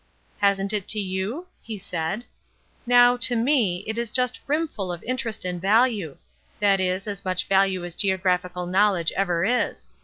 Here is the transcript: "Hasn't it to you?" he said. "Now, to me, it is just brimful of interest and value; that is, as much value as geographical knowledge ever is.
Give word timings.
"Hasn't 0.39 0.73
it 0.73 0.87
to 0.87 0.99
you?" 0.99 1.45
he 1.61 1.77
said. 1.77 2.25
"Now, 2.87 3.17
to 3.17 3.35
me, 3.35 3.83
it 3.85 3.99
is 3.99 4.09
just 4.09 4.43
brimful 4.47 4.91
of 4.91 5.03
interest 5.03 5.45
and 5.45 5.61
value; 5.61 6.17
that 6.59 6.79
is, 6.79 7.05
as 7.05 7.23
much 7.23 7.45
value 7.47 7.85
as 7.85 7.93
geographical 7.93 8.65
knowledge 8.65 9.11
ever 9.11 9.45
is. 9.45 9.91